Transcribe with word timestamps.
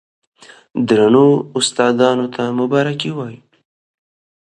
درنو 0.87 1.27
استادانو 1.57 2.25
ته 2.35 2.43
مبارکي 2.59 3.11
وايو، 3.17 3.43